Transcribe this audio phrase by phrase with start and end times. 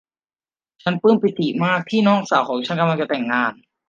[0.83, 3.53] ฉันปลื้มปิติมากที่น้องสาวของฉันกำลังจะแต่งงาน